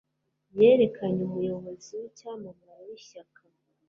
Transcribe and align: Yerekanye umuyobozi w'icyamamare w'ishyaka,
Yerekanye 0.57 1.21
umuyobozi 1.29 1.91
w'icyamamare 1.99 2.81
w'ishyaka, 2.87 3.41